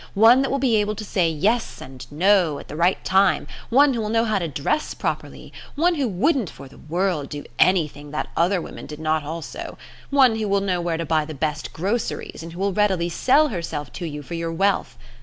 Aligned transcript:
One 0.15 0.41
that 0.41 0.49
will 0.49 0.57
be 0.57 0.77
able 0.77 0.95
to 0.95 1.05
say 1.05 1.29
yes 1.29 1.79
and 1.79 2.07
no 2.11 2.57
at 2.57 2.69
the 2.69 2.75
right 2.75 3.05
time; 3.05 3.45
one 3.69 3.93
who 3.93 4.01
will 4.01 4.09
know 4.09 4.25
how 4.25 4.39
to 4.39 4.47
dress 4.47 4.95
properly; 4.95 5.53
one 5.75 5.93
who 5.93 6.07
wouldn't 6.07 6.49
for 6.49 6.67
the 6.67 6.79
world 6.79 7.29
do 7.29 7.43
anything 7.59 8.09
that 8.09 8.31
other 8.35 8.59
women 8.59 8.87
did 8.87 8.97
not 8.99 9.21
also; 9.23 9.77
one 10.09 10.37
who 10.37 10.47
will 10.47 10.59
know 10.61 10.81
where 10.81 10.97
to 10.97 11.05
buy 11.05 11.23
the 11.23 11.35
best 11.35 11.71
groceries 11.71 12.41
and 12.41 12.53
who 12.53 12.59
will 12.59 12.73
readily 12.73 13.09
sell 13.09 13.49
herself 13.49 13.93
to 13.93 14.07
you 14.07 14.23
for 14.23 14.33
your 14.33 14.51
wealth. 14.51 14.97